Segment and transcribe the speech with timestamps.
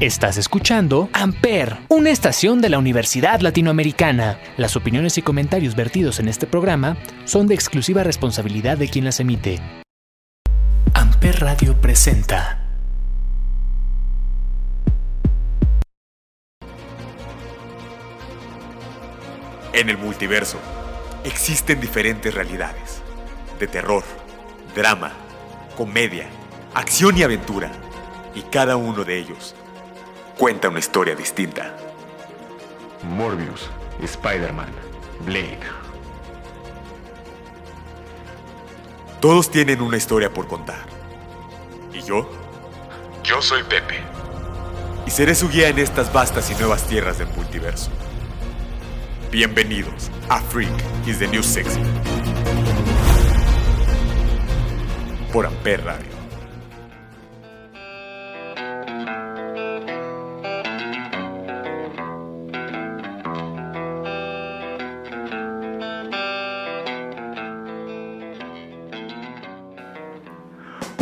[0.00, 4.40] Estás escuchando Amper, una estación de la Universidad Latinoamericana.
[4.56, 9.20] Las opiniones y comentarios vertidos en este programa son de exclusiva responsabilidad de quien las
[9.20, 9.60] emite.
[10.94, 12.66] Amper Radio presenta.
[19.74, 20.58] En el multiverso
[21.24, 23.02] existen diferentes realidades,
[23.58, 24.04] de terror,
[24.74, 25.12] drama,
[25.76, 26.26] comedia,
[26.72, 27.70] acción y aventura,
[28.34, 29.54] y cada uno de ellos
[30.40, 31.76] cuenta una historia distinta.
[33.02, 33.68] Morbius,
[34.02, 34.70] Spider-Man,
[35.26, 35.60] Blade.
[39.20, 40.86] Todos tienen una historia por contar.
[41.92, 42.26] ¿Y yo?
[43.22, 43.96] Yo soy Pepe.
[45.06, 47.90] Y seré su guía en estas vastas y nuevas tierras del multiverso.
[49.30, 50.72] Bienvenidos a Freak
[51.06, 51.82] is the New Sexy.
[55.34, 56.09] Por Amper Radio.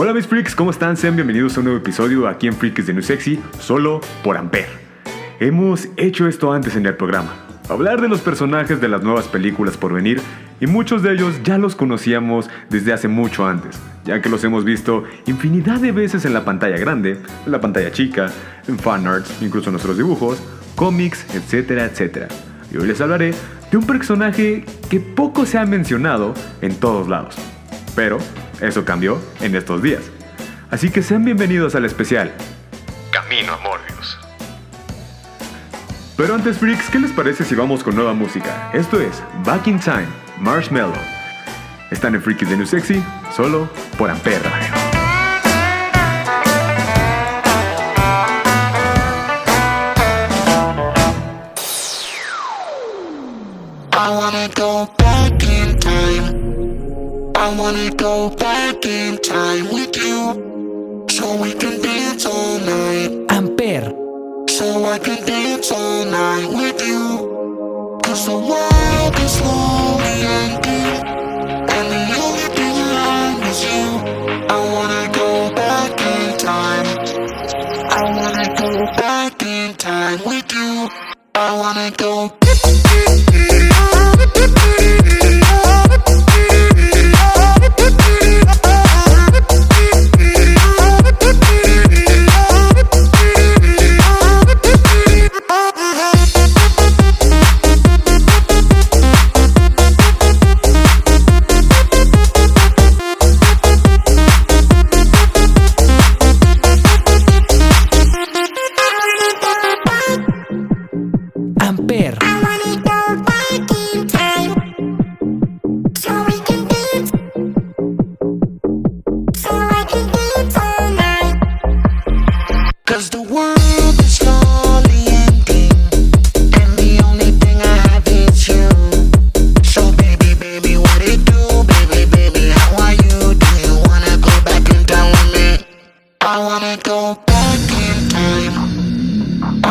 [0.00, 0.96] Hola mis freaks, ¿cómo están?
[0.96, 4.68] Sean bienvenidos a un nuevo episodio aquí en Freaks de New Sexy, solo por Ampere.
[5.40, 7.34] Hemos hecho esto antes en el programa,
[7.68, 10.20] hablar de los personajes de las nuevas películas por venir
[10.60, 14.64] y muchos de ellos ya los conocíamos desde hace mucho antes, ya que los hemos
[14.64, 18.30] visto infinidad de veces en la pantalla grande, en la pantalla chica,
[18.68, 20.40] en fanarts, incluso en nuestros dibujos,
[20.76, 22.28] cómics, etcétera, etcétera.
[22.72, 23.34] Y hoy les hablaré
[23.68, 27.34] de un personaje que poco se ha mencionado en todos lados,
[27.96, 28.18] pero
[28.60, 30.02] eso cambió en estos días.
[30.70, 32.32] Así que sean bienvenidos al especial
[33.10, 34.18] Camino a Morbius.
[36.16, 38.70] Pero antes, freaks, ¿qué les parece si vamos con nueva música?
[38.72, 40.92] Esto es Back in Time, Marshmallow.
[41.90, 43.02] Están en Freakies de New Sexy,
[43.34, 44.74] solo por Ampere Radio.
[53.92, 54.97] I wanna go back in time.
[57.40, 61.06] I wanna go back in time with you.
[61.08, 63.10] So we can dance all night.
[63.28, 68.00] Amper, So I can dance all night with you.
[68.02, 70.26] Cause the world is lonely.
[70.26, 70.67] And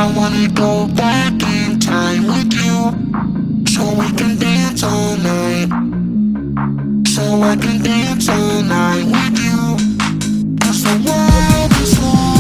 [0.08, 2.78] I wanna go back in time with you.
[3.68, 5.68] So we can dance all night.
[7.10, 9.62] So I can dance all night with you.
[10.62, 12.37] Cause the world is slowly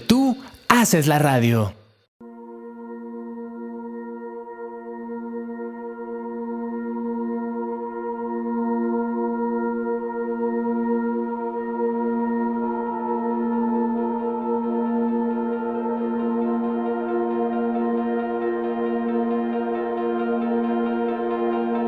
[0.00, 0.36] tú
[0.68, 1.74] haces la radio.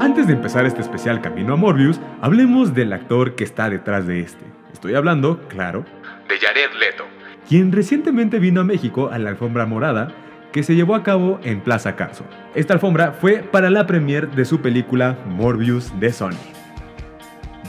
[0.01, 4.21] Antes de empezar este especial Camino a Morbius, hablemos del actor que está detrás de
[4.21, 4.45] este.
[4.73, 5.85] Estoy hablando, claro,
[6.29, 7.05] De Jared Leto.
[7.53, 10.09] Quien recientemente vino a México a la alfombra morada
[10.53, 12.25] que se llevó a cabo en Plaza Carso.
[12.55, 16.31] Esta alfombra fue para la premiere de su película Morbius de Sony.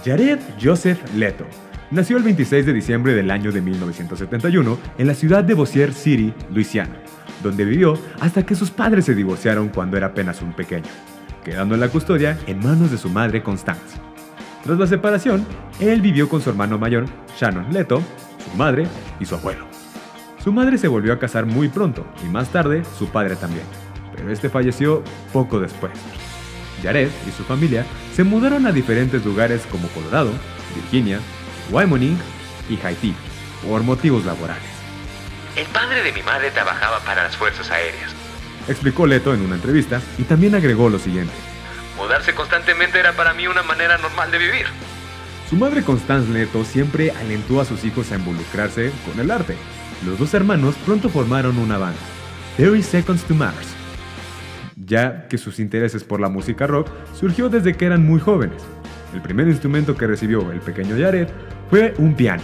[0.05, 1.45] Jared Joseph Leto
[1.91, 6.33] nació el 26 de diciembre del año de 1971 en la ciudad de Bossier City,
[6.49, 6.95] Luisiana,
[7.43, 10.87] donde vivió hasta que sus padres se divorciaron cuando era apenas un pequeño,
[11.43, 13.97] quedando en la custodia en manos de su madre Constance.
[14.63, 15.45] Tras la separación,
[15.81, 17.03] él vivió con su hermano mayor,
[17.37, 18.01] Shannon Leto,
[18.49, 18.87] su madre
[19.19, 19.72] y su abuelo.
[20.43, 23.65] Su madre se volvió a casar muy pronto y más tarde su padre también,
[24.13, 25.01] pero este falleció
[25.31, 25.93] poco después.
[26.81, 30.31] Jared y su familia se mudaron a diferentes lugares como Colorado,
[30.75, 31.19] Virginia,
[31.71, 32.17] Wyoming
[32.69, 33.15] y Haití
[33.65, 34.67] por motivos laborales.
[35.55, 38.11] El padre de mi madre trabajaba para las Fuerzas Aéreas.
[38.67, 41.33] Explicó Leto en una entrevista y también agregó lo siguiente.
[41.95, 44.65] Mudarse constantemente era para mí una manera normal de vivir.
[45.49, 49.55] Su madre Constance Leto siempre alentó a sus hijos a involucrarse con el arte.
[50.05, 51.99] Los dos hermanos pronto formaron una banda,
[52.57, 53.73] 30 Seconds to Mars,
[54.75, 58.61] ya que sus intereses por la música rock surgió desde que eran muy jóvenes.
[59.13, 61.29] El primer instrumento que recibió el pequeño Jared
[61.69, 62.43] fue un piano,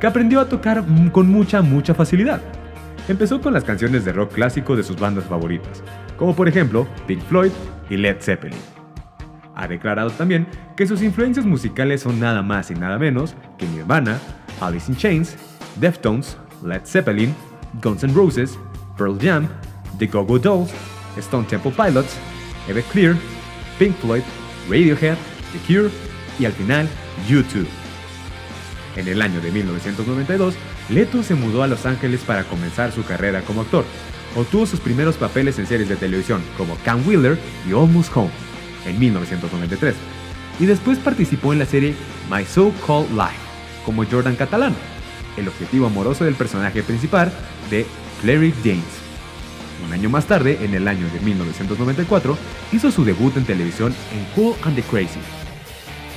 [0.00, 2.40] que aprendió a tocar con mucha, mucha facilidad.
[3.08, 5.84] Empezó con las canciones de rock clásico de sus bandas favoritas,
[6.16, 7.52] como por ejemplo Pink Floyd
[7.88, 8.58] y Led Zeppelin.
[9.54, 14.18] Ha declarado también que sus influencias musicales son nada más y nada menos que Nirvana,
[14.60, 15.36] Alice in Chains,
[15.80, 17.34] Deftones, Led Zeppelin,
[17.80, 18.58] Guns N' Roses,
[18.96, 19.48] Pearl Jam,
[19.98, 20.70] The Go-Go Dolls,
[21.18, 22.16] Stone Temple Pilots,
[22.68, 23.16] Everclear,
[23.78, 24.22] Pink Floyd,
[24.68, 25.16] Radiohead,
[25.52, 25.90] The Cure
[26.38, 26.88] y al final
[27.28, 27.68] YouTube.
[28.96, 30.54] En el año de 1992,
[30.88, 33.84] Leto se mudó a Los Ángeles para comenzar su carrera como actor.
[34.34, 37.38] Obtuvo sus primeros papeles en series de televisión como Cam Wheeler
[37.68, 38.30] y Almost Home
[38.86, 39.94] en 1993.
[40.58, 41.94] Y después participó en la serie
[42.30, 43.46] My So-Called Life
[43.84, 44.74] como Jordan Catalano,
[45.36, 47.32] el objetivo amoroso del personaje principal
[47.70, 47.86] de
[48.22, 49.06] Clary James.
[49.86, 52.36] Un año más tarde, en el año de 1994,
[52.72, 55.20] hizo su debut en televisión en Cool and the Crazy.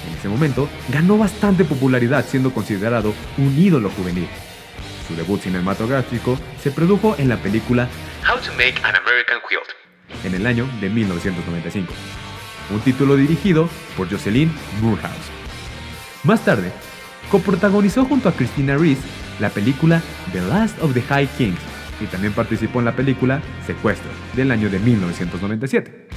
[0.07, 4.27] En ese momento, ganó bastante popularidad siendo considerado un ídolo juvenil.
[5.07, 7.89] Su debut cinematográfico se produjo en la película
[8.23, 10.23] How to Make an American Quilt.
[10.23, 11.93] en el año de 1995,
[12.71, 14.51] un título dirigido por Jocelyn
[14.81, 15.31] Moorhouse.
[16.23, 16.71] Más tarde,
[17.29, 18.99] coprotagonizó junto a Christina Rhys
[19.39, 21.59] la película The Last of the High Kings
[22.01, 26.07] y también participó en la película Secuestro del año de 1997.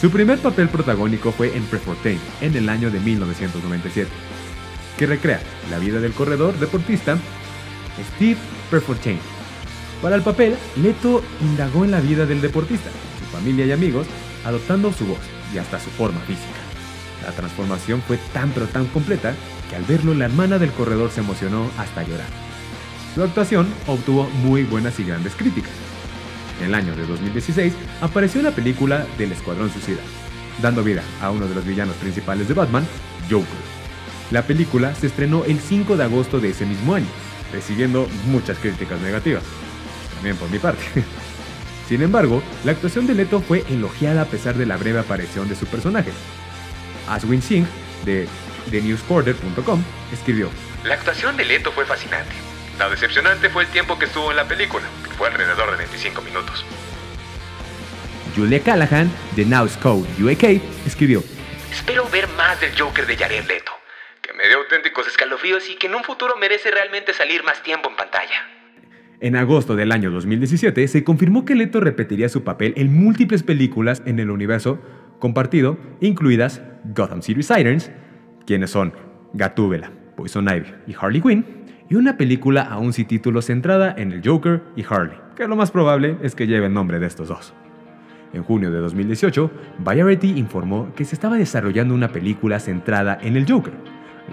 [0.00, 4.10] Su primer papel protagónico fue en Prefontaine en el año de 1997,
[4.98, 7.16] que recrea la vida del corredor deportista
[8.16, 8.38] Steve
[8.70, 9.20] Prefontaine.
[10.00, 14.08] Para el papel, Leto indagó en la vida del deportista, su familia y amigos,
[14.44, 15.20] adoptando su voz
[15.54, 16.58] y hasta su forma física.
[17.24, 19.36] La transformación fue tan pero tan completa
[19.74, 22.28] al verlo la hermana del corredor se emocionó hasta llorar.
[23.14, 25.72] Su actuación obtuvo muy buenas y grandes críticas.
[26.60, 30.00] En el año de 2016 apareció en la película del Escuadrón Suicida,
[30.60, 32.86] dando vida a uno de los villanos principales de Batman,
[33.30, 33.46] Joker.
[34.30, 37.06] La película se estrenó el 5 de agosto de ese mismo año,
[37.52, 39.42] recibiendo muchas críticas negativas,
[40.14, 40.82] también por mi parte.
[41.88, 45.56] Sin embargo, la actuación de Leto fue elogiada a pesar de la breve aparición de
[45.56, 46.10] su personaje.
[47.08, 47.66] Aswin Singh,
[48.06, 48.28] de
[48.70, 50.50] TheNewsCorder.com, escribió,
[50.84, 52.32] La actuación de Leto fue fascinante.
[52.78, 56.22] Lo decepcionante fue el tiempo que estuvo en la película, que fue alrededor de 25
[56.22, 56.64] minutos.
[58.34, 61.22] Julia Callahan, de Now's Code UK, escribió,
[61.70, 63.72] Espero ver más del Joker de Jared Leto,
[64.20, 67.90] que me dio auténticos escalofríos y que en un futuro merece realmente salir más tiempo
[67.90, 68.46] en pantalla.
[69.20, 74.02] En agosto del año 2017 se confirmó que Leto repetiría su papel en múltiples películas
[74.04, 74.80] en el universo
[75.20, 77.92] compartido, incluidas Gotham City Sirens,
[78.46, 78.92] quienes son
[79.32, 81.44] Gatúbela, Poison Ivy y Harley Quinn,
[81.88, 85.70] y una película aún sin título centrada en el Joker y Harley, que lo más
[85.70, 87.52] probable es que lleve el nombre de estos dos.
[88.32, 93.50] En junio de 2018, Variety informó que se estaba desarrollando una película centrada en el
[93.50, 93.74] Joker.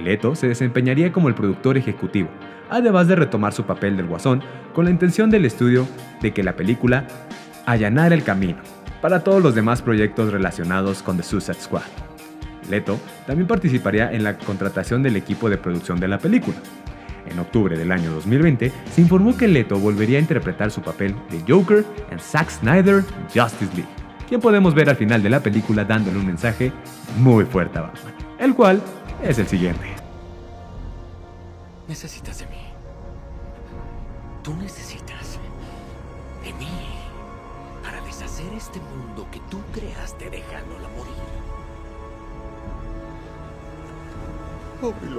[0.01, 2.29] Leto se desempeñaría como el productor ejecutivo,
[2.69, 4.41] además de retomar su papel del Guasón
[4.73, 5.85] con la intención del estudio
[6.21, 7.07] de que la película
[7.65, 8.59] allanara el camino
[9.01, 12.08] para todos los demás proyectos relacionados con The Suicide Squad.
[12.69, 16.57] Leto también participaría en la contratación del equipo de producción de la película.
[17.29, 21.41] En octubre del año 2020 se informó que Leto volvería a interpretar su papel de
[21.47, 23.89] Joker en Zack Snyder Justice League,
[24.27, 26.71] quien podemos ver al final de la película dándole un mensaje
[27.17, 28.81] muy fuerte a Batman, el cual
[29.23, 29.85] es el siguiente.
[31.87, 32.61] Necesitas de mí.
[34.43, 35.39] Tú necesitas
[36.43, 36.67] de mí
[37.83, 40.58] para deshacer este mundo que tú creaste dejándola
[44.81, 45.09] Pobre.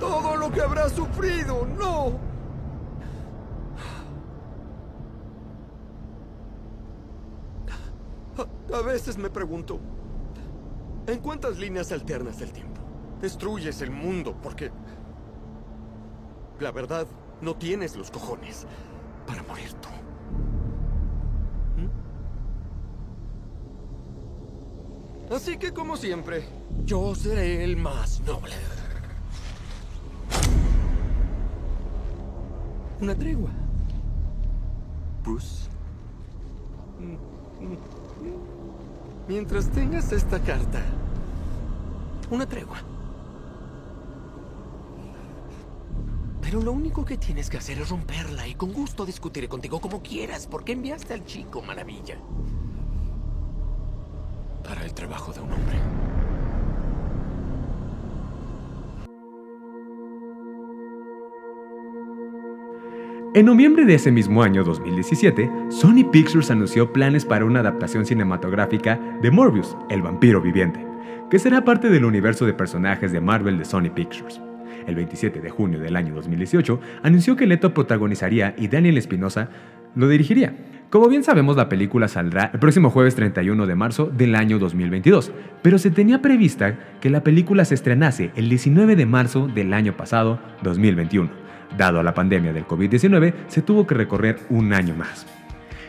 [0.00, 2.18] Todo lo que habrá sufrido, no.
[8.72, 9.78] A, a veces me pregunto,
[11.06, 12.80] ¿en cuántas líneas alternas del tiempo
[13.20, 14.36] destruyes el mundo?
[14.42, 14.70] Porque,
[16.60, 17.06] la verdad,
[17.40, 18.66] no tienes los cojones
[19.26, 19.88] para morir tú.
[25.30, 26.44] Así que, como siempre,
[26.84, 28.54] yo seré el más noble.
[33.00, 33.50] Una tregua.
[35.22, 35.68] Bruce.
[39.28, 40.82] Mientras tengas esta carta.
[42.30, 42.78] Una tregua.
[46.40, 50.02] Pero lo único que tienes que hacer es romperla y con gusto discutiré contigo como
[50.02, 52.16] quieras porque enviaste al chico maravilla.
[54.68, 55.76] Para el trabajo de un hombre.
[63.34, 69.00] En noviembre de ese mismo año 2017, Sony Pictures anunció planes para una adaptación cinematográfica
[69.22, 70.84] de Morbius, el vampiro viviente,
[71.30, 74.38] que será parte del universo de personajes de Marvel de Sony Pictures.
[74.86, 79.48] El 27 de junio del año 2018 anunció que Leto protagonizaría y Daniel Espinosa
[79.94, 80.54] lo dirigiría.
[80.90, 85.32] Como bien sabemos, la película saldrá el próximo jueves 31 de marzo del año 2022,
[85.60, 89.94] pero se tenía prevista que la película se estrenase el 19 de marzo del año
[89.98, 91.28] pasado, 2021.
[91.76, 95.26] Dado a la pandemia del COVID-19, se tuvo que recorrer un año más.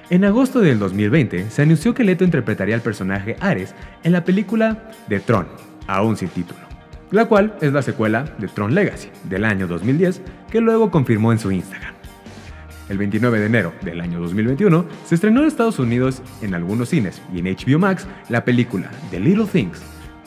[0.09, 4.91] En agosto del 2020 se anunció que Leto interpretaría al personaje Ares en la película
[5.07, 5.47] The Tron,
[5.87, 6.59] aún sin título,
[7.11, 11.39] la cual es la secuela de Tron Legacy del año 2010 que luego confirmó en
[11.39, 11.98] su Instagram.
[12.89, 17.21] El 29 de enero del año 2021 se estrenó en Estados Unidos en algunos cines
[17.31, 19.79] y en HBO Max la película The Little Things,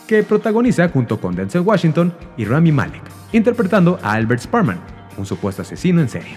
[0.06, 3.02] que protagoniza junto con Denzel Washington y Rami Malek,
[3.32, 4.80] interpretando a Albert Sparman,
[5.16, 6.36] un supuesto asesino en serie.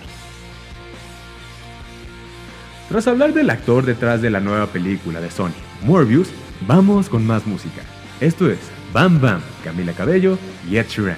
[2.90, 5.54] Tras hablar del actor detrás de la nueva película de Sony,
[5.84, 6.30] Morbius,
[6.68, 7.82] vamos con más música.
[8.20, 8.60] Esto es
[8.94, 11.18] Bam Bam, Camila Cabello y Ed Sheeran.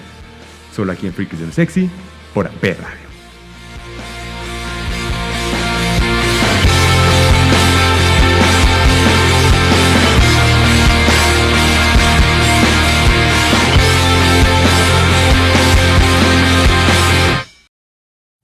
[0.74, 1.90] Solo aquí en Freaks and Sexy,
[2.34, 3.07] por Ampere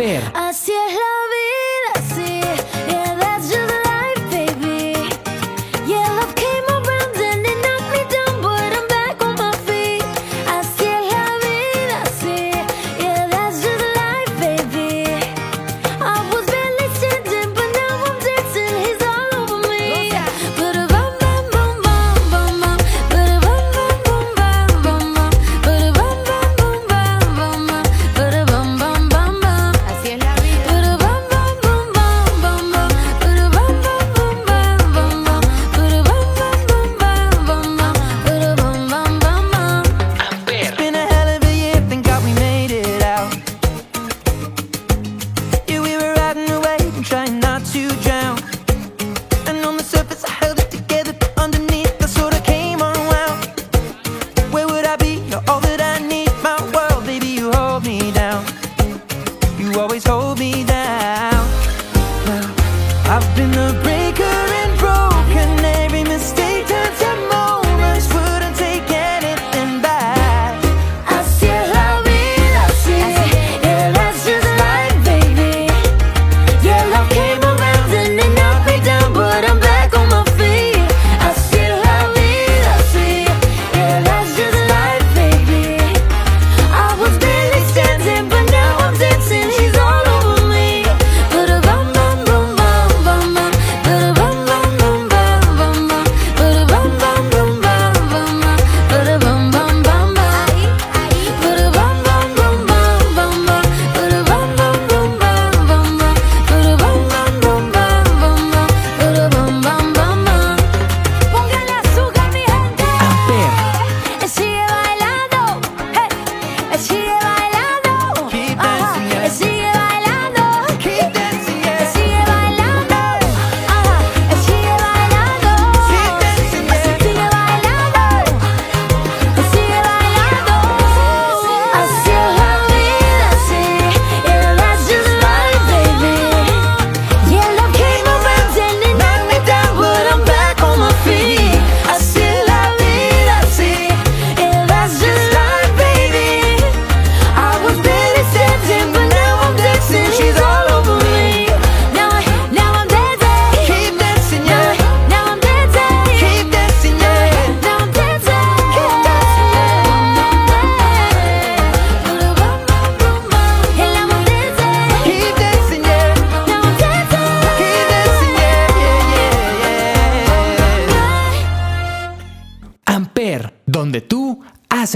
[0.00, 1.19] Amper, Así es la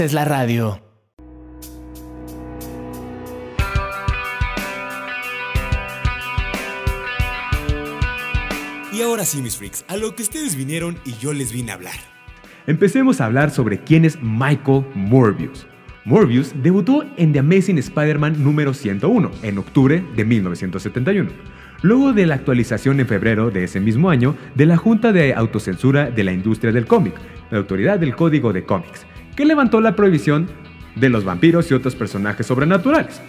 [0.05, 0.79] haces la radio.
[8.93, 11.75] Y ahora sí, mis freaks, a lo que ustedes vinieron y yo les vine a
[11.75, 11.95] hablar.
[12.67, 15.67] Empecemos a hablar sobre quién es Michael Morbius.
[16.05, 21.31] Morbius debutó en The Amazing Spider-Man número 101 en octubre de 1971,
[21.81, 26.11] luego de la actualización en febrero de ese mismo año de la Junta de Autocensura
[26.11, 27.15] de la Industria del Cómic,
[27.49, 30.49] la Autoridad del Código de Cómics, que levantó la prohibición
[30.95, 33.21] de los vampiros y otros personajes sobrenaturales.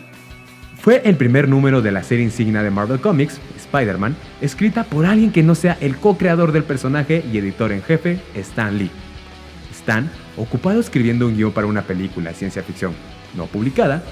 [0.80, 5.32] Fue el primer número de la serie insignia de Marvel Comics, Spider-Man, escrita por alguien
[5.32, 8.90] que no sea el co-creador del personaje y editor en jefe, Stan Lee.
[9.72, 12.94] Stan, ocupado escribiendo un guion para una película de ciencia ficción
[13.34, 14.02] no publicada,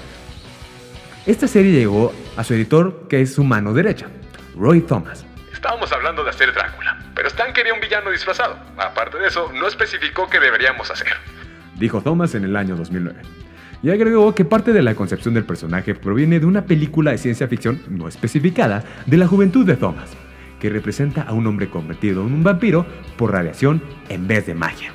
[1.25, 4.07] esta serie llegó a su editor, que es su mano derecha,
[4.55, 5.25] Roy Thomas.
[5.51, 8.59] Estábamos hablando de hacer Drácula, pero Stan quería un villano disfrazado.
[8.77, 11.15] Aparte de eso, no especificó qué deberíamos hacer.
[11.79, 13.19] Dijo Thomas en el año 2009.
[13.83, 17.47] Y agregó que parte de la concepción del personaje proviene de una película de ciencia
[17.47, 20.09] ficción no especificada de la juventud de Thomas,
[20.59, 22.85] que representa a un hombre convertido en un vampiro
[23.17, 24.91] por radiación en vez de magia.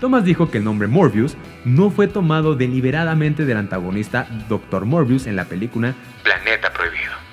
[0.00, 4.86] Thomas dijo que el nombre Morbius no fue tomado deliberadamente del antagonista Dr.
[4.86, 7.29] Morbius en la película Planeta Prohibido.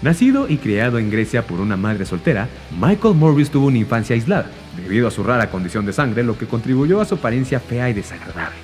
[0.00, 2.48] Nacido y criado en Grecia por una madre soltera,
[2.80, 6.46] Michael Morbius tuvo una infancia aislada, debido a su rara condición de sangre, lo que
[6.46, 8.58] contribuyó a su apariencia fea y desagradable.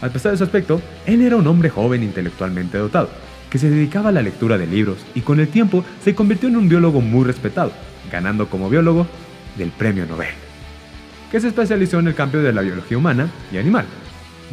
[0.00, 3.10] A pesar de su aspecto, él era un hombre joven intelectualmente dotado,
[3.48, 6.56] que se dedicaba a la lectura de libros y con el tiempo se convirtió en
[6.56, 7.70] un biólogo muy respetado,
[8.10, 9.06] ganando como biólogo
[9.56, 10.34] del Premio Nobel,
[11.30, 13.84] que se especializó en el campo de la biología humana y animal.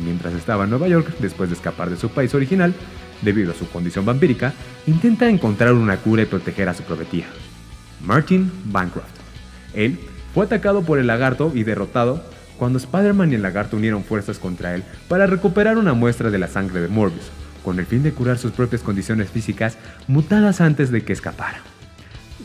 [0.04, 2.74] Mientras estaba en Nueva York, después de escapar de su país original,
[3.22, 4.54] debido a su condición vampírica,
[4.88, 7.28] intenta encontrar una cura y proteger a su prometida,
[8.06, 9.08] Martin Bancroft.
[9.74, 10.00] Él
[10.34, 12.24] fue atacado por el lagarto y derrotado
[12.58, 16.48] cuando Spider-Man y el lagarto unieron fuerzas contra él para recuperar una muestra de la
[16.48, 17.30] sangre de Morbius,
[17.64, 19.78] con el fin de curar sus propias condiciones físicas
[20.08, 21.62] mutadas antes de que escapara.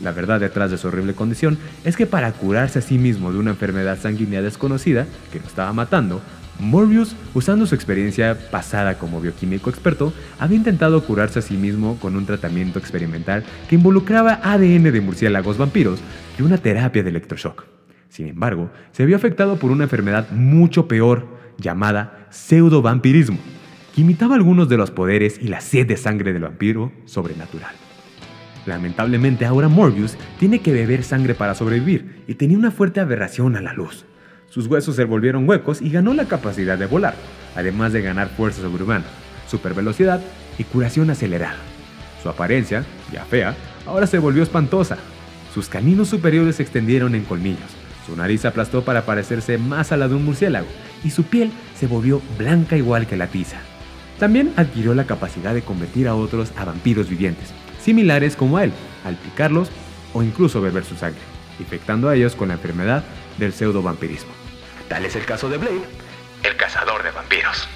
[0.01, 3.39] La verdad detrás de su horrible condición es que para curarse a sí mismo de
[3.39, 6.21] una enfermedad sanguínea desconocida que lo estaba matando,
[6.59, 12.15] Morbius, usando su experiencia pasada como bioquímico experto, había intentado curarse a sí mismo con
[12.15, 15.99] un tratamiento experimental que involucraba ADN de murciélagos vampiros
[16.39, 17.65] y una terapia de electroshock.
[18.09, 23.37] Sin embargo, se vio afectado por una enfermedad mucho peor llamada pseudovampirismo,
[23.93, 27.73] que imitaba algunos de los poderes y la sed de sangre del vampiro sobrenatural.
[28.65, 33.61] Lamentablemente ahora Morbius tiene que beber sangre para sobrevivir y tenía una fuerte aberración a
[33.61, 34.05] la luz.
[34.49, 37.15] Sus huesos se volvieron huecos y ganó la capacidad de volar,
[37.55, 39.05] además de ganar fuerza sobrehumana,
[39.49, 40.21] supervelocidad
[40.57, 41.57] y curación acelerada.
[42.23, 43.55] Su apariencia, ya fea,
[43.85, 44.97] ahora se volvió espantosa.
[45.53, 47.71] Sus caninos superiores se extendieron en colmillos,
[48.05, 50.67] su nariz aplastó para parecerse más a la de un murciélago
[51.03, 53.57] y su piel se volvió blanca igual que la tiza.
[54.19, 58.71] También adquirió la capacidad de convertir a otros a vampiros vivientes, similares como a él,
[59.03, 59.69] al picarlos
[60.13, 61.19] o incluso beber su sangre,
[61.59, 63.03] infectando a ellos con la enfermedad
[63.37, 64.31] del pseudovampirismo.
[64.87, 65.83] Tal es el caso de Blade,
[66.43, 67.67] el cazador de vampiros.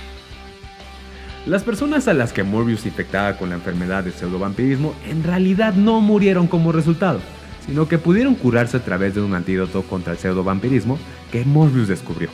[1.45, 6.01] Las personas a las que Morbius infectaba con la enfermedad del pseudovampirismo en realidad no
[6.01, 7.21] murieron como resultado,
[7.65, 10.99] sino que pudieron curarse a través de un antídoto contra el pseudovampirismo
[11.31, 12.29] que Morbius descubrió,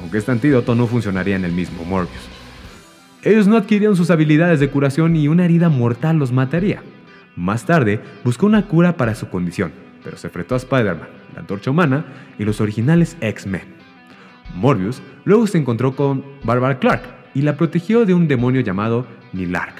[0.00, 2.28] aunque este antídoto no funcionaría en el mismo Morbius.
[3.22, 6.82] Ellos no adquirieron sus habilidades de curación y una herida mortal los mataría.
[7.36, 9.72] Más tarde, buscó una cura para su condición,
[10.08, 12.06] pero se enfrentó a Spider-Man, la Antorcha Humana
[12.38, 13.60] y los originales X-Men.
[14.54, 17.02] Morbius luego se encontró con Barbara Clark
[17.34, 19.74] y la protegió de un demonio llamado Nilark.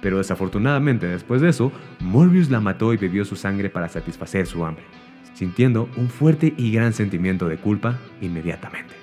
[0.00, 4.64] Pero desafortunadamente después de eso, Morbius la mató y bebió su sangre para satisfacer su
[4.64, 4.84] hambre,
[5.34, 8.94] sintiendo un fuerte y gran sentimiento de culpa inmediatamente.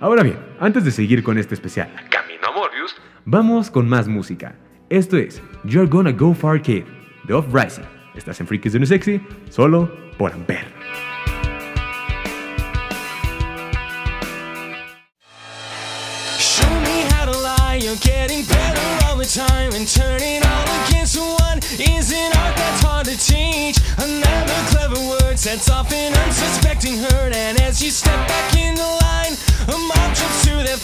[0.00, 2.94] Ahora bien, antes de seguir con este especial, Camino a Morbius,
[3.24, 4.54] vamos con más música.
[4.90, 6.84] Esto es You're Gonna Go Far Kid,
[7.26, 7.99] de Off Rising.
[8.14, 9.20] Estás en Freakies de No Sexy,
[9.50, 10.66] solo por Ampere.
[16.38, 21.16] Show me how to lie, you're getting better all the time And turning all against
[21.18, 26.98] one is an art that's hard to teach Another clever word sets off an unsuspecting
[26.98, 29.36] hurt And as you step back in the line,
[29.68, 30.76] a mob jumps to their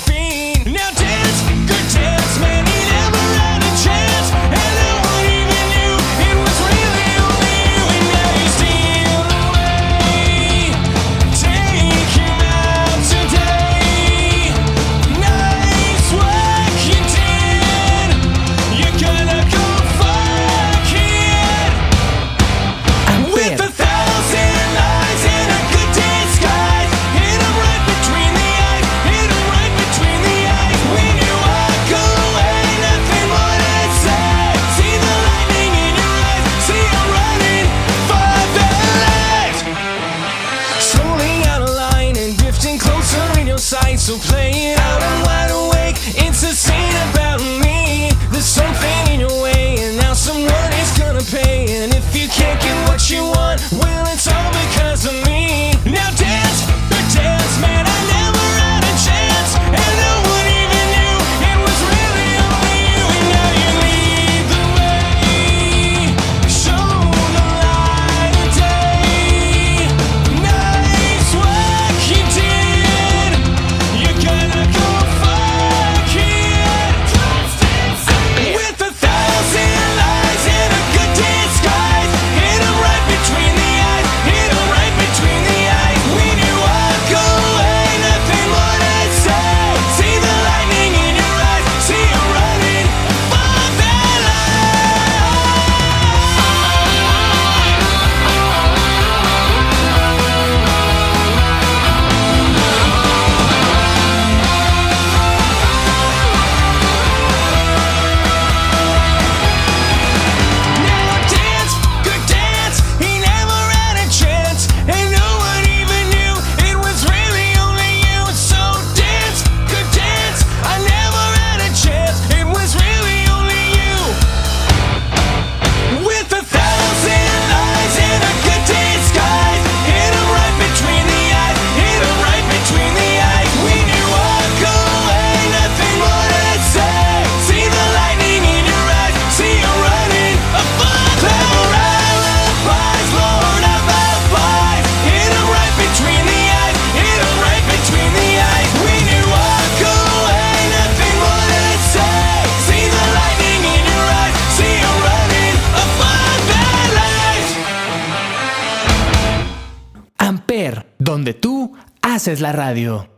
[162.37, 163.09] haces la radio.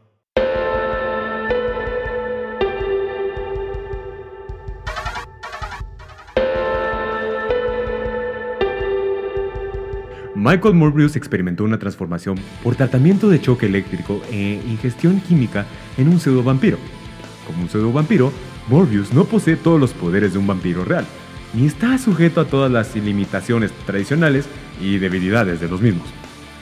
[10.35, 16.21] Michael Morbius experimentó una transformación por tratamiento de choque eléctrico e ingestión química en un
[16.21, 16.79] pseudo vampiro.
[17.47, 18.33] Como un pseudo vampiro,
[18.69, 21.07] Morbius no posee todos los poderes de un vampiro real,
[21.55, 24.47] ni está sujeto a todas las limitaciones tradicionales
[24.81, 26.07] y debilidades de los mismos.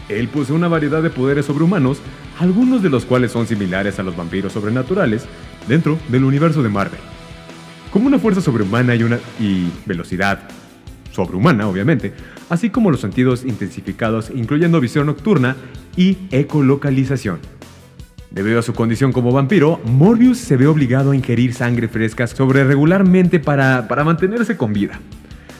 [0.09, 1.99] Él posee una variedad de poderes sobrehumanos,
[2.39, 5.27] algunos de los cuales son similares a los vampiros sobrenaturales
[5.69, 7.01] dentro del universo de Marvel.
[7.93, 10.41] Como una fuerza sobrehumana y una y velocidad
[11.13, 12.13] sobrehumana, obviamente,
[12.51, 15.57] así como los sentidos intensificados, incluyendo visión nocturna
[15.97, 17.41] y ecolocalización.
[18.31, 22.65] Debido a su condición como vampiro, Morbius se ve obligado a ingerir sangre fresca sobre
[22.65, 25.01] regularmente para, para mantenerse con vida.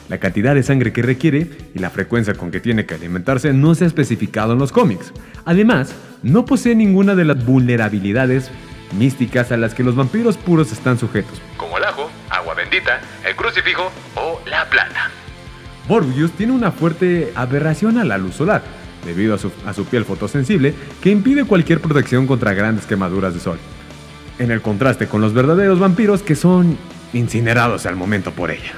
[0.09, 3.75] La cantidad de sangre que requiere y la frecuencia con que tiene que alimentarse no
[3.75, 5.11] se ha especificado en los cómics.
[5.43, 5.93] Además,
[6.23, 8.49] no posee ninguna de las vulnerabilidades
[8.97, 11.41] místicas a las que los vampiros puros están sujetos.
[11.57, 15.11] Como el ajo, agua bendita, el crucifijo o la plata.
[15.89, 18.61] Morbius tiene una fuerte aberración a la luz solar,
[19.05, 23.41] debido a su, a su piel fotosensible que impide cualquier protección contra grandes quemaduras de
[23.41, 23.59] sol.
[24.39, 26.77] En el contraste con los verdaderos vampiros que son
[27.13, 28.73] incinerados al momento por ella.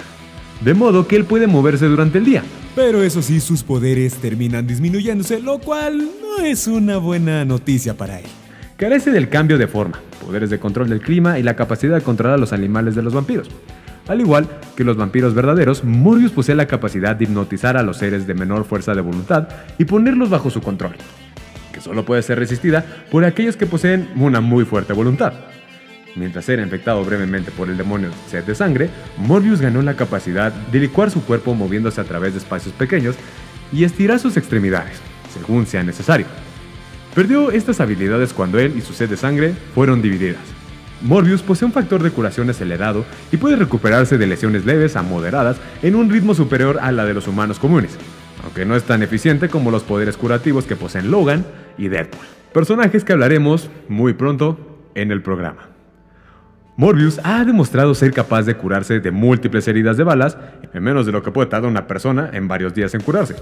[0.61, 2.43] De modo que él puede moverse durante el día.
[2.75, 8.19] Pero eso sí, sus poderes terminan disminuyéndose, lo cual no es una buena noticia para
[8.19, 8.25] él.
[8.77, 12.35] Carece del cambio de forma, poderes de control del clima y la capacidad de controlar
[12.35, 13.49] a los animales de los vampiros.
[14.07, 18.25] Al igual que los vampiros verdaderos, Morbius posee la capacidad de hipnotizar a los seres
[18.25, 20.95] de menor fuerza de voluntad y ponerlos bajo su control,
[21.71, 25.33] que solo puede ser resistida por aquellos que poseen una muy fuerte voluntad.
[26.19, 30.79] Mientras era infectado brevemente por el demonio sed de sangre, Morbius ganó la capacidad de
[30.81, 33.15] licuar su cuerpo moviéndose a través de espacios pequeños
[33.71, 34.97] y estirar sus extremidades,
[35.33, 36.25] según sea necesario.
[37.15, 40.41] Perdió estas habilidades cuando él y su sed de sangre fueron divididas.
[41.01, 45.55] Morbius posee un factor de curación acelerado y puede recuperarse de lesiones leves a moderadas
[45.81, 47.97] en un ritmo superior a la de los humanos comunes,
[48.43, 51.45] aunque no es tan eficiente como los poderes curativos que poseen Logan
[51.77, 55.78] y Deadpool, personajes que hablaremos muy pronto en el programa.
[56.79, 60.37] Morbius ha demostrado ser capaz de curarse de múltiples heridas de balas
[60.73, 63.35] en menos de lo que puede tardar una persona en varios días en curarse.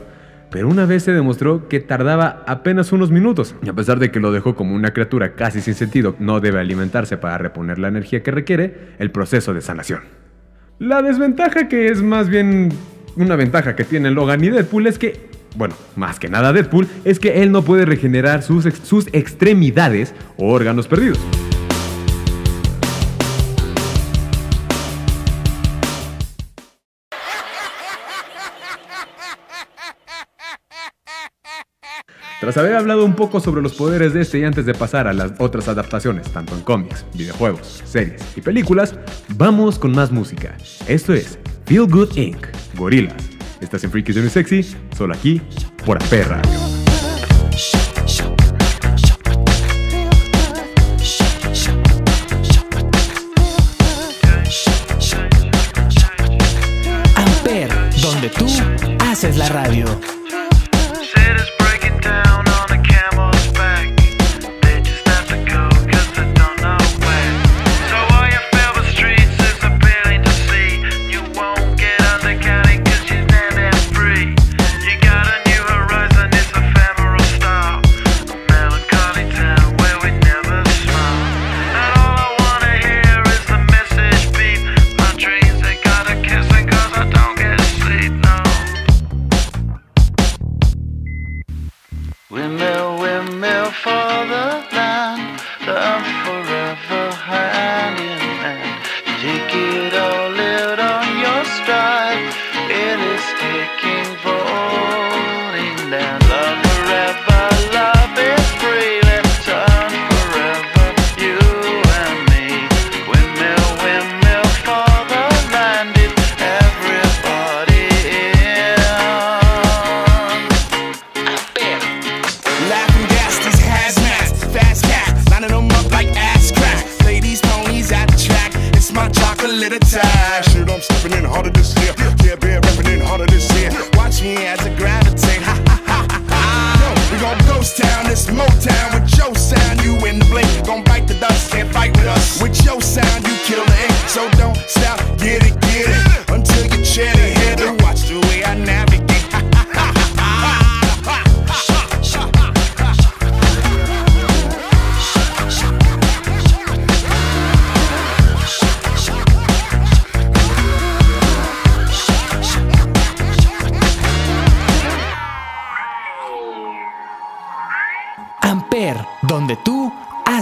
[0.49, 4.19] Pero una vez se demostró que tardaba apenas unos minutos, y a pesar de que
[4.19, 8.23] lo dejó como una criatura casi sin sentido, no debe alimentarse para reponer la energía
[8.23, 9.99] que requiere el proceso de sanación.
[10.79, 12.69] La desventaja que es más bien
[13.17, 17.19] una ventaja que tienen Logan y Deadpool es que, bueno, más que nada Deadpool, es
[17.19, 21.19] que él no puede regenerar sus, sus extremidades o órganos perdidos.
[32.39, 35.13] Tras haber hablado un poco sobre los poderes de este y antes de pasar a
[35.13, 38.93] las otras adaptaciones, tanto en cómics, videojuegos, series y películas,
[39.29, 40.55] vamos con más música.
[40.87, 42.45] Esto es Feel Good Inc.,
[42.75, 43.15] Gorillaz,
[43.59, 44.63] Estás en Freakies de New Sexy,
[44.95, 45.41] solo aquí,
[45.83, 46.59] por Amper Radio.
[57.15, 57.69] Amper,
[57.99, 58.45] donde tú
[58.99, 60.16] haces la radio.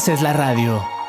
[0.06, 1.05] Haces la radio.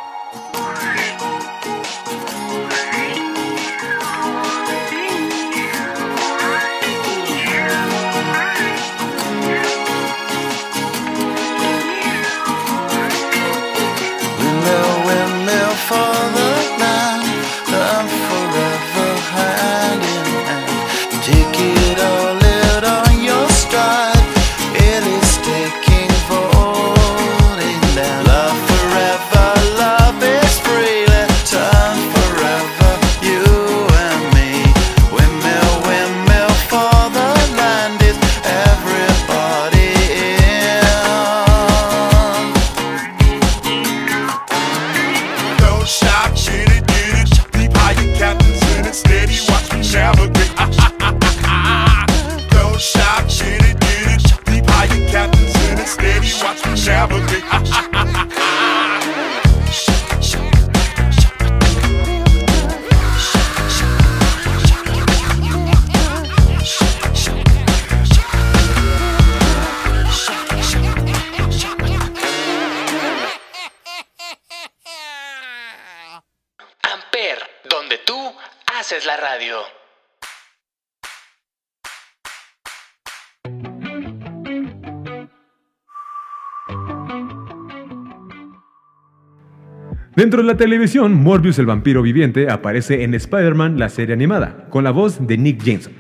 [90.16, 94.82] Dentro de la televisión, Morbius el vampiro viviente aparece en Spider-Man, la serie animada, con
[94.82, 95.92] la voz de Nick Jameson.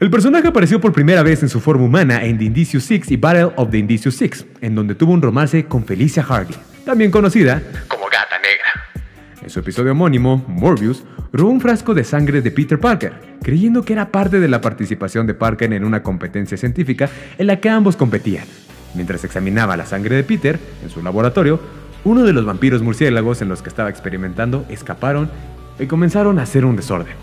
[0.00, 3.16] El personaje apareció por primera vez en su forma humana en The Indicio Six y
[3.16, 7.62] Battle of the Indicio Six, en donde tuvo un romance con Felicia Hardy, también conocida
[7.86, 9.04] Como gata negra.
[9.44, 13.12] En su episodio homónimo, Morbius robó un frasco de sangre de Peter Parker,
[13.44, 17.08] creyendo que era parte de la participación de Parker en una competencia científica
[17.38, 18.46] en la que ambos competían.
[18.94, 21.60] Mientras examinaba la sangre de Peter en su laboratorio,
[22.08, 25.30] uno de los vampiros murciélagos en los que estaba experimentando escaparon
[25.78, 27.14] y comenzaron a hacer un desorden.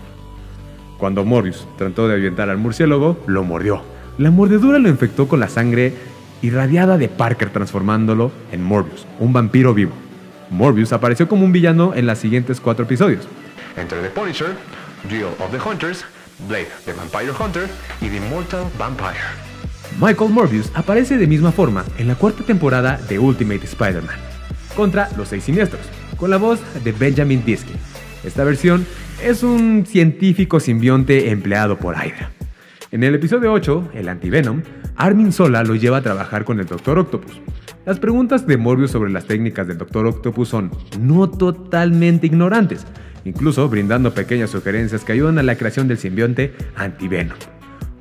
[0.98, 3.82] Cuando Morbius trató de ahuyentar al murciélago, lo mordió.
[4.16, 5.92] La mordedura lo infectó con la sangre
[6.40, 9.92] irradiada de Parker, transformándolo en Morbius, un vampiro vivo.
[10.50, 13.26] Morbius apareció como un villano en los siguientes cuatro episodios.
[13.76, 14.54] Entre The Punisher,
[15.08, 16.04] Drill of the Hunters,
[16.48, 17.68] Blade the Vampire Hunter
[18.00, 19.18] y The Immortal Vampire.
[20.00, 24.16] Michael Morbius aparece de misma forma en la cuarta temporada de Ultimate Spider-Man,
[24.76, 25.82] contra los seis siniestros,
[26.16, 27.72] con la voz de Benjamin Disky.
[28.22, 28.86] Esta versión
[29.24, 32.30] es un científico simbionte empleado por Hydra.
[32.92, 34.62] En el episodio 8, el antivenom,
[34.94, 36.98] Armin Sola lo lleva a trabajar con el Dr.
[36.98, 37.40] Octopus.
[37.84, 40.06] Las preguntas de Morbius sobre las técnicas del Dr.
[40.06, 42.86] Octopus son no totalmente ignorantes,
[43.24, 47.36] incluso brindando pequeñas sugerencias que ayudan a la creación del simbionte antivenom.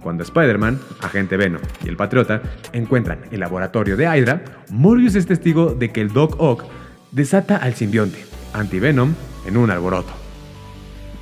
[0.05, 2.39] Cuando Spider-Man, Agente Venom y el Patriota
[2.73, 6.63] encuentran el laboratorio de Hydra, Morbius es testigo de que el Doc Ock
[7.11, 9.15] desata al simbionte, Anti-Venom,
[9.47, 10.13] en un alboroto.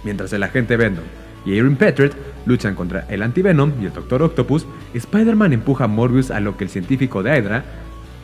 [0.04, 1.06] Mientras el Agente Venom
[1.46, 2.12] y Erin Petret
[2.46, 6.66] luchan contra el Anti-Venom y el Doctor Octopus, Spider-Man empuja a Morbius a lo que
[6.66, 7.64] el científico de Hydra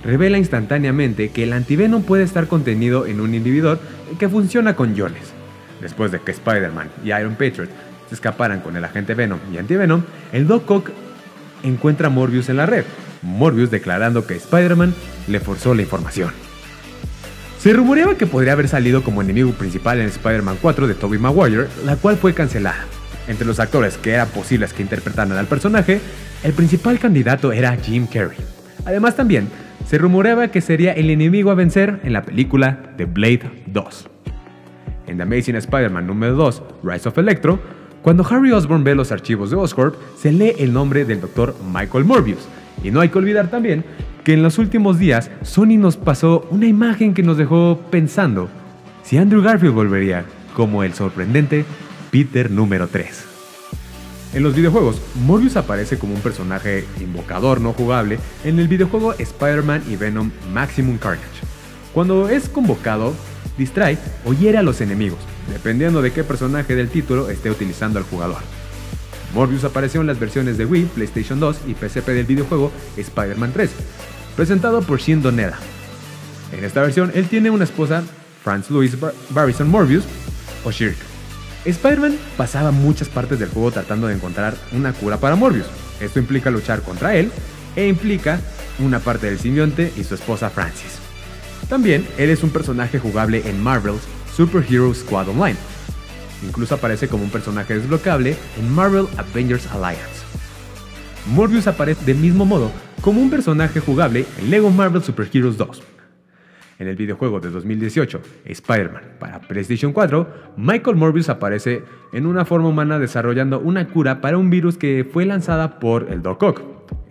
[0.03, 3.79] revela instantáneamente que el Anti-Venom puede estar contenido en un inhibidor
[4.19, 5.31] que funciona con iones.
[5.79, 7.69] Después de que Spider-Man y Iron Patriot
[8.09, 10.91] se escaparan con el agente Venom y Anti-Venom, el Doc Ock
[11.63, 12.83] encuentra a Morbius en la red,
[13.21, 14.93] Morbius declarando que Spider-Man
[15.27, 16.31] le forzó la información.
[17.59, 21.67] Se rumoreaba que podría haber salido como enemigo principal en Spider-Man 4 de Tobey Maguire,
[21.85, 22.85] la cual fue cancelada.
[23.27, 25.99] Entre los actores que eran posibles que interpretaran al personaje,
[26.43, 28.37] el principal candidato era Jim Carrey.
[28.85, 29.49] Además también
[29.85, 34.09] se rumoreaba que sería el enemigo a vencer en la película The Blade 2.
[35.07, 37.59] En The Amazing Spider-Man número 2, Rise of Electro,
[38.01, 41.55] cuando Harry Osborn ve los archivos de Oscorp, se lee el nombre del Dr.
[41.73, 42.47] Michael Morbius.
[42.83, 43.83] Y no hay que olvidar también
[44.23, 48.49] que en los últimos días Sony nos pasó una imagen que nos dejó pensando
[49.03, 51.65] si Andrew Garfield volvería como el sorprendente
[52.11, 53.25] Peter número 3.
[54.33, 59.83] En los videojuegos, Morbius aparece como un personaje invocador no jugable en el videojuego Spider-Man
[59.89, 61.41] y Venom Maximum Carnage.
[61.93, 63.15] Cuando es convocado,
[63.57, 65.19] distrae o hiere a los enemigos,
[65.51, 68.37] dependiendo de qué personaje del título esté utilizando el jugador.
[69.33, 73.69] Morbius apareció en las versiones de Wii, PlayStation 2 y PSP del videojuego Spider-Man 3,
[74.35, 75.57] presentado por Shin Doneda.
[76.51, 78.01] En esta versión, él tiene una esposa,
[78.43, 80.03] Franz Louis Bar- Barrison Morbius,
[80.63, 80.97] o Shirk.
[81.65, 85.67] Spider-Man pasaba muchas partes del juego tratando de encontrar una cura para Morbius.
[85.99, 87.31] Esto implica luchar contra él
[87.75, 88.39] e implica
[88.79, 90.93] una parte del simbionte y su esposa Francis.
[91.67, 94.01] También él es un personaje jugable en Marvel's
[94.39, 95.57] Super Hero Squad Online.
[96.47, 100.23] Incluso aparece como un personaje desbloqueable en Marvel Avengers Alliance.
[101.27, 102.71] Morbius aparece del mismo modo
[103.01, 105.83] como un personaje jugable en Lego Marvel Super Heroes 2.
[106.79, 112.69] En el videojuego de 2018, Spider-Man para PlayStation 4, Michael Morbius aparece en una forma
[112.69, 116.61] humana desarrollando una cura para un virus que fue lanzada por el Doc Ock.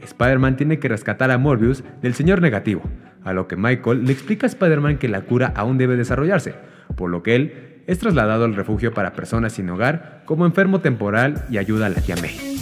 [0.00, 2.80] Spider-Man tiene que rescatar a Morbius del señor negativo,
[3.22, 6.54] a lo que Michael le explica a Spider-Man que la cura aún debe desarrollarse,
[6.96, 11.44] por lo que él es trasladado al refugio para personas sin hogar como enfermo temporal
[11.50, 12.58] y ayuda a la tía May.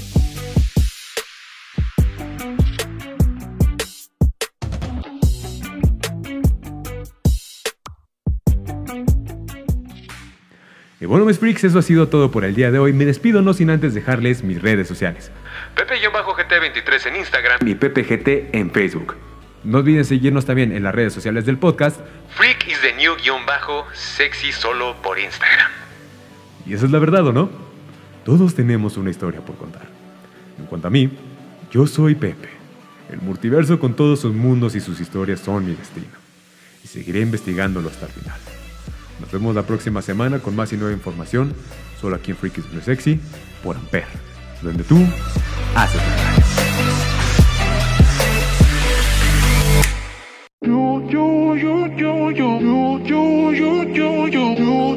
[10.98, 12.92] Y bueno, mis freaks, eso ha sido todo por el día de hoy.
[12.92, 15.30] Me despido no sin antes dejarles mis redes sociales.
[15.76, 17.58] Pepe-GT23 en Instagram.
[17.66, 19.14] Y PPGT en Facebook.
[19.66, 22.00] No olviden seguirnos también en las redes sociales del podcast.
[22.36, 25.72] Freak is the new guion bajo sexy solo por Instagram.
[26.64, 27.50] Y esa es la verdad, ¿o no?
[28.24, 29.82] Todos tenemos una historia por contar.
[30.56, 31.10] En cuanto a mí,
[31.72, 32.48] yo soy Pepe.
[33.10, 36.14] El multiverso con todos sus mundos y sus historias son mi destino.
[36.84, 38.38] Y seguiré investigándolo hasta el final.
[39.20, 41.52] Nos vemos la próxima semana con más y nueva información,
[42.00, 43.18] solo aquí en Freak is the New Sexy,
[43.64, 44.06] por Ampere,
[44.62, 45.04] donde tú
[45.74, 46.00] haces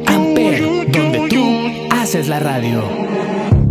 [0.08, 1.44] Amper, donde tú
[1.96, 2.84] haces la radio.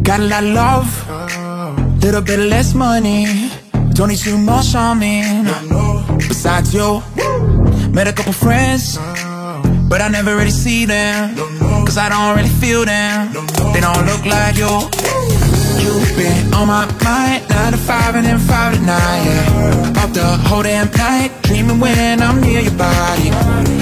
[0.03, 3.51] Got a lot of love, little bit less money.
[3.93, 5.22] Don't need too much on me.
[6.29, 7.03] Besides you,
[7.93, 8.99] met a couple friends,
[9.89, 11.35] but I never really see them.
[11.85, 13.33] Cause I don't really feel them.
[13.74, 15.07] They don't look like you.
[15.83, 20.03] You've been on my mind, 9 to 5 and then 5 to 9, yeah.
[20.03, 23.31] Up the whole damn night, dreaming when I'm near your body.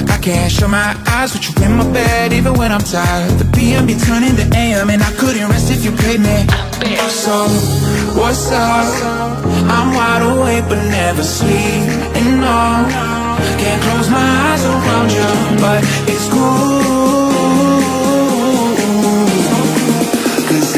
[0.09, 3.31] I can't shut my eyes with you in my bed, even when I'm tired.
[3.39, 6.37] The PM be turning to AM, and I couldn't rest if you paid me.
[7.09, 7.47] So,
[8.19, 8.87] what's up?
[9.75, 11.83] I'm wide awake, but never sleep.
[12.17, 12.87] And no,
[13.61, 15.29] can't close my eyes around you,
[15.61, 17.06] but it's cool.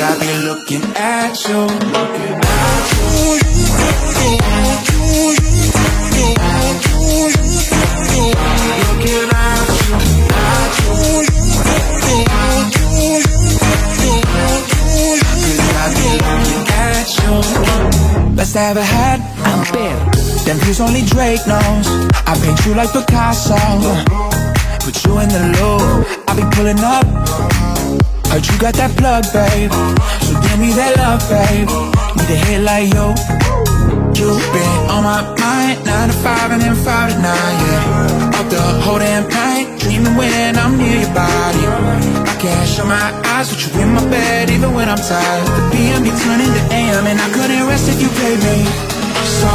[0.10, 3.06] Cause I be looking at you, looking at you.
[4.18, 4.82] Looking at
[6.40, 6.98] you, at you.
[15.46, 18.36] Cause I be looking at you.
[18.36, 19.20] Best I ever had.
[19.46, 19.94] Amper.
[20.46, 21.88] Them views only Drake knows.
[22.26, 23.58] I paint you like Picasso.
[24.84, 25.84] Put you in the loop.
[26.28, 27.69] I be pulling up.
[28.30, 29.74] Heard you got that plug, babe.
[30.22, 31.66] So give me that love, babe.
[32.14, 33.18] Need a hit like yo.
[34.14, 35.82] you've been on my mind.
[35.82, 38.38] Nine to five and then five to nine, yeah.
[38.38, 41.64] Up the whole damn night, dreaming when I'm near your body.
[42.30, 45.48] I can't shut my eyes with you in my bed, even when I'm tired.
[45.50, 48.62] The PM be turning to AM, and I couldn't rest if you played me.
[49.42, 49.50] So,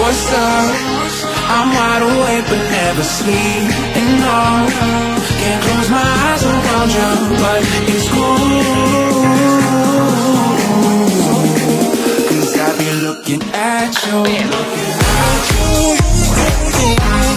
[0.00, 1.11] what's up?
[1.54, 3.68] I'm wide awake but never sleep.
[3.98, 4.38] And no,
[5.40, 7.10] can't close my eyes around you,
[7.42, 7.60] but
[7.92, 9.52] it's cool.
[12.28, 14.18] Cause I be looking at you.
[14.18, 17.31] Looking at you.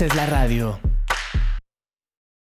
[0.00, 0.89] Haces la radio.